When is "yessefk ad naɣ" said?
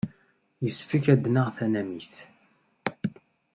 0.63-1.47